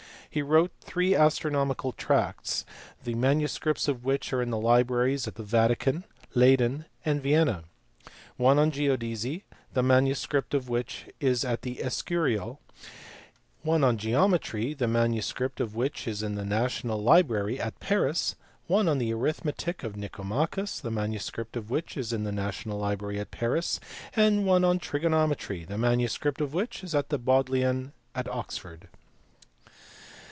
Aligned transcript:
He 0.33 0.41
wrote 0.41 0.71
three 0.79 1.13
astronomical 1.13 1.91
tracts, 1.91 2.63
the 3.03 3.15
manuscripts 3.15 3.89
of 3.89 4.05
which 4.05 4.31
are 4.31 4.41
in 4.41 4.49
the 4.49 4.57
libraries 4.57 5.27
at 5.27 5.35
the 5.35 5.43
Vatican, 5.43 6.05
Leyden, 6.33 6.85
and 7.03 7.21
Vienna: 7.21 7.65
one 8.37 8.57
on 8.57 8.71
geodesy, 8.71 9.43
the 9.73 9.83
manuscript 9.83 10.53
of 10.53 10.69
which 10.69 11.09
is 11.19 11.43
at 11.43 11.63
the 11.63 11.81
Escurial: 11.83 12.61
one 13.63 13.83
on 13.83 13.97
geometry, 13.97 14.73
the 14.73 14.87
manuscript 14.87 15.59
of 15.59 15.75
which 15.75 16.07
is 16.07 16.23
in 16.23 16.35
the 16.35 16.45
National 16.45 17.03
Library 17.03 17.59
at 17.59 17.81
Paris: 17.81 18.37
one 18.67 18.87
on 18.87 18.99
the 18.99 19.13
arithmetic 19.13 19.83
of 19.83 19.97
Nicomachus, 19.97 20.79
the 20.79 20.89
manuscript 20.91 21.57
of 21.57 21.69
which 21.69 21.97
is 21.97 22.13
in 22.13 22.23
the 22.23 22.31
National 22.31 22.79
Library 22.79 23.19
at 23.19 23.31
Paris: 23.31 23.81
and 24.15 24.45
one 24.45 24.63
on 24.63 24.79
trigonometry, 24.79 25.65
the 25.65 25.77
manuscript 25.77 26.39
of 26.39 26.53
which 26.53 26.85
is 26.85 26.95
in 26.95 27.03
the 27.09 27.17
Bodleian 27.17 27.91
at 28.15 28.29
Oxford. 28.29 28.87